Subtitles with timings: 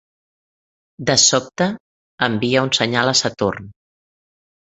[1.09, 1.67] De sobte,
[2.29, 3.71] envia un senyal a Saturn.